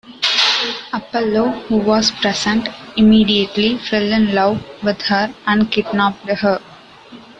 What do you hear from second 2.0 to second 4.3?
present, immediately fell